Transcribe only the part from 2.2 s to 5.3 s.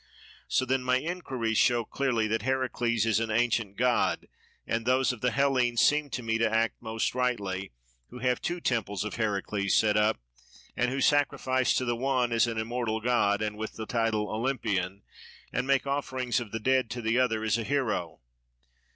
that Heracles is an ancient god, and those of the